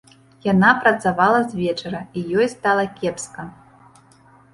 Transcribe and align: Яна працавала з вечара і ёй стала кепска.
Яна 0.51 0.69
працавала 0.85 1.41
з 1.51 1.59
вечара 1.59 1.99
і 2.21 2.23
ёй 2.37 2.47
стала 2.55 2.87
кепска. 2.97 3.47